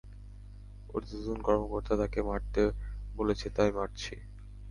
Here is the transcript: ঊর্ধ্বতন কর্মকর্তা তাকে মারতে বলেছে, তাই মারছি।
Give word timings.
ঊর্ধ্বতন 0.89 1.39
কর্মকর্তা 1.41 1.93
তাকে 2.01 2.19
মারতে 2.23 2.61
বলেছে, 3.15 3.47
তাই 3.55 3.69
মারছি। 3.77 4.13